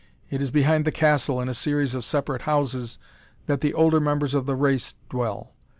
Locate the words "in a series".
1.41-1.93